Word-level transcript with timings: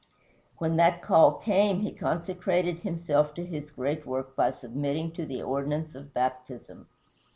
When 0.57 0.77
that 0.77 1.03
call 1.03 1.33
came 1.35 1.81
he 1.81 1.91
consecrated 1.91 2.79
himself 2.79 3.35
to 3.35 3.45
his 3.45 3.69
great 3.69 4.03
work 4.03 4.35
by 4.35 4.49
submitting 4.49 5.11
to 5.11 5.27
the 5.27 5.43
ordinance 5.43 5.93
of 5.93 6.11
baptism. 6.11 6.87